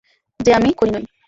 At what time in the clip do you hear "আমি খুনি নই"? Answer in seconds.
0.53-1.05